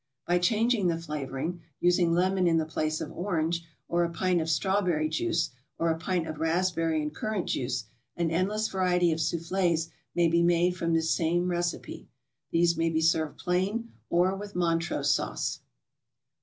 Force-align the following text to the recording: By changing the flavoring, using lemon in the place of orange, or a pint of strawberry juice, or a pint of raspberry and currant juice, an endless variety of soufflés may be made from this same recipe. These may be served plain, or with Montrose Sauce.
By 0.25 0.39
changing 0.39 0.87
the 0.87 0.97
flavoring, 0.97 1.61
using 1.79 2.11
lemon 2.11 2.47
in 2.47 2.57
the 2.57 2.65
place 2.65 3.01
of 3.01 3.11
orange, 3.11 3.63
or 3.87 4.03
a 4.03 4.09
pint 4.09 4.41
of 4.41 4.49
strawberry 4.49 5.07
juice, 5.07 5.51
or 5.77 5.91
a 5.91 5.97
pint 5.99 6.25
of 6.27 6.39
raspberry 6.39 7.03
and 7.03 7.13
currant 7.13 7.45
juice, 7.45 7.83
an 8.17 8.31
endless 8.31 8.67
variety 8.67 9.11
of 9.11 9.19
soufflés 9.19 9.89
may 10.15 10.27
be 10.27 10.41
made 10.41 10.75
from 10.75 10.93
this 10.95 11.11
same 11.11 11.51
recipe. 11.51 12.09
These 12.49 12.75
may 12.75 12.89
be 12.89 12.99
served 13.01 13.37
plain, 13.37 13.91
or 14.09 14.35
with 14.35 14.55
Montrose 14.55 15.13
Sauce. 15.13 15.59